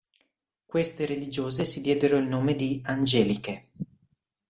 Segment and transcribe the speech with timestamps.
[0.65, 3.69] Queste religiose si diedero il nome di "Angeliche".